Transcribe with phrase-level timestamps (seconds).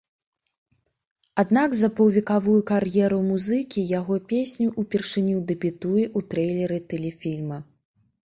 [1.43, 7.59] Аднак за паўвекавую кар'еру музыкі яго песня ўпершыню дэбютуе ў трэйлеры тэлефільма.